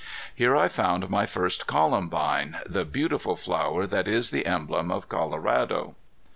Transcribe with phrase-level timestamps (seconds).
[0.33, 5.93] Here I found my first columbine, the beautiful flower that is the emblem of Colorado.